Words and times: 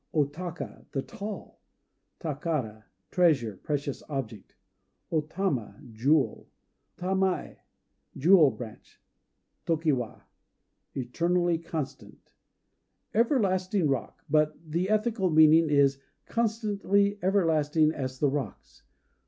O 0.15 0.25
Taka 0.25 0.87
"The 0.93 1.03
Tall." 1.03 1.61
Takara 2.19 2.85
"Treasure," 3.11 3.55
precious 3.61 4.01
object. 4.09 4.55
O 5.11 5.21
Tama 5.21 5.79
"Jewel." 5.91 6.49
Tamaë 6.97 7.57
"Jewel 8.17 8.49
branch." 8.49 8.99
Tokiwa 9.67 10.23
"Eternally 10.95 11.59
Constant." 11.59 12.15
Lit., 13.13 13.13
"Everlasting 13.13 13.87
Rock," 13.89 14.23
but 14.27 14.57
the 14.65 14.89
ethical 14.89 15.29
meaning 15.29 15.69
is 15.69 15.99
"Constancy 16.25 17.19
everlasting 17.21 17.91
as 17.91 18.17
the 18.17 18.27
Rocks." 18.31 18.81